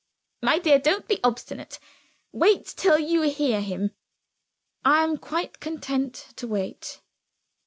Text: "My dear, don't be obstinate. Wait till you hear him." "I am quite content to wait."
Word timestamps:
"My 0.41 0.57
dear, 0.57 0.79
don't 0.79 1.07
be 1.07 1.19
obstinate. 1.23 1.77
Wait 2.31 2.65
till 2.65 2.97
you 2.97 3.21
hear 3.21 3.61
him." 3.61 3.91
"I 4.83 5.03
am 5.03 5.15
quite 5.17 5.59
content 5.59 6.29
to 6.37 6.47
wait." 6.47 7.01